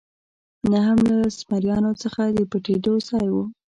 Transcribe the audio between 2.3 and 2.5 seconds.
د